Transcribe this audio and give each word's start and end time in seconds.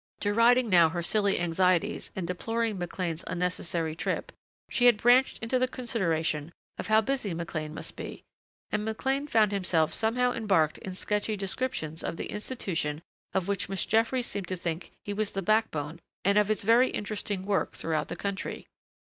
Deriding 0.19 0.67
now 0.67 0.89
her 0.89 1.03
silly 1.03 1.39
anxieties 1.39 2.09
and 2.15 2.25
deploring 2.25 2.79
McLean's 2.79 3.23
unnecessary 3.27 3.95
trip, 3.95 4.31
she 4.67 4.87
had 4.87 4.97
branched 4.97 5.37
into 5.43 5.59
the 5.59 5.67
consideration 5.67 6.51
of 6.79 6.87
how 6.87 7.01
busy 7.01 7.35
McLean 7.35 7.71
must 7.75 7.95
be 7.95 8.23
and 8.71 8.83
McLean 8.83 9.27
found 9.27 9.51
himself 9.51 9.93
somehow 9.93 10.31
embarked 10.31 10.79
in 10.79 10.95
sketchy 10.95 11.37
descriptions 11.37 12.03
of 12.03 12.17
the 12.17 12.31
institution 12.31 13.03
of 13.35 13.47
which 13.47 13.69
Miss 13.69 13.85
Jeffries 13.85 14.25
seemed 14.25 14.47
to 14.47 14.55
think 14.55 14.91
he 15.03 15.13
was 15.13 15.33
the 15.33 15.43
backbone 15.43 15.99
and 16.25 16.39
of 16.39 16.49
its 16.49 16.63
very 16.63 16.89
interesting 16.89 17.45
work 17.45 17.73
throughout 17.73 18.07
the 18.07 18.15
country. 18.15 18.65